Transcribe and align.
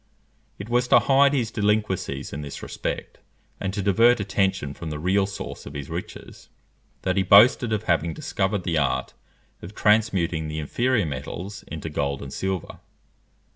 It 0.57 0.67
was 0.67 0.87
to 0.87 0.97
hide 0.99 1.33
his 1.33 1.51
delinquencies 1.51 2.33
in 2.33 2.41
this 2.41 2.63
respect, 2.63 3.19
and 3.59 3.71
to 3.71 3.83
divert 3.83 4.19
attention 4.19 4.73
from 4.73 4.89
the 4.89 4.97
real 4.97 5.27
source 5.27 5.67
of 5.67 5.75
his 5.75 5.91
riches, 5.91 6.49
that 7.03 7.17
he 7.17 7.21
boasted 7.21 7.71
of 7.71 7.83
having 7.83 8.11
discovered 8.15 8.63
the 8.63 8.79
art 8.79 9.13
of 9.61 9.75
transmuting 9.75 10.47
the 10.47 10.57
inferior 10.57 11.05
metals 11.05 11.61
into 11.67 11.87
gold 11.87 12.23
and 12.23 12.33
silver. 12.33 12.79